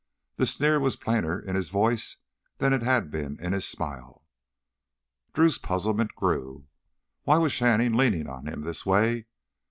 The 0.37 0.47
sneer 0.47 0.79
was 0.79 0.95
plainer 0.95 1.39
in 1.39 1.55
his 1.55 1.69
voice 1.69 2.17
than 2.57 2.73
it 2.73 2.81
had 2.81 3.11
been 3.11 3.39
in 3.39 3.53
his 3.53 3.67
smile. 3.67 4.25
Drew's 5.31 5.59
puzzlement 5.59 6.15
grew. 6.15 6.65
Why 7.21 7.37
was 7.37 7.51
Shannon 7.53 7.95
leaning 7.95 8.27
on 8.27 8.47
him 8.47 8.61
this 8.61 8.83
way? 8.83 9.27